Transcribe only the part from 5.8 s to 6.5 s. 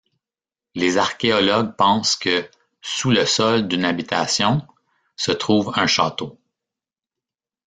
château.